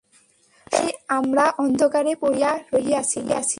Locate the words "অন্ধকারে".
1.63-2.13